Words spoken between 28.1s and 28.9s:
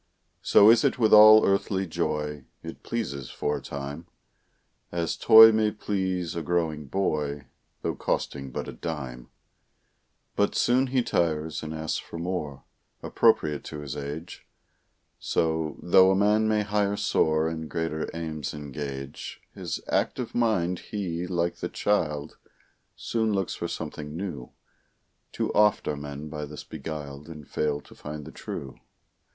the true.